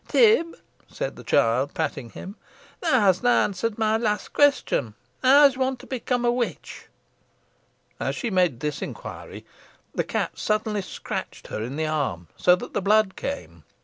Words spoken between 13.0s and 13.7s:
came.